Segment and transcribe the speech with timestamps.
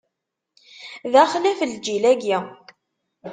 [1.11, 2.37] D axlaf, lǧil-agi!